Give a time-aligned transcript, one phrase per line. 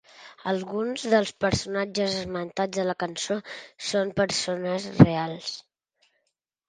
[0.51, 3.39] Alguns dels personatges esmentats a la cançó
[3.91, 5.53] són persones reals.